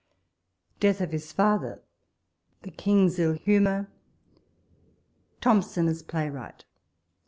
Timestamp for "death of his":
0.79-1.31